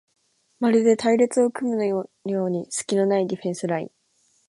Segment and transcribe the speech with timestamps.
[0.59, 3.91] まるで隊列を組むようにすきのないディフェンスライン